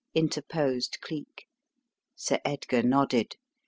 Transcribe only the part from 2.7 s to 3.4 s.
nodded.